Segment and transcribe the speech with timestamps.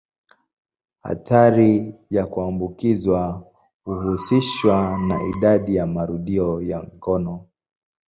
[1.03, 3.43] Hatari ya kuambukizwa
[3.83, 7.45] huhusishwa na idadi ya marudio ya ngono.